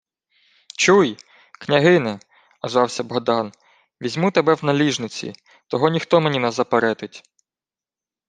[0.77, 1.17] —Чуй,
[1.59, 2.19] княгине,—
[2.61, 3.51] озвався Богдан,—
[4.01, 5.33] візьму тебе в наліжниці—
[5.67, 7.23] того ніхто мені не заперетить!